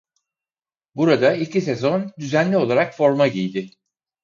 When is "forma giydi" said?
2.93-3.69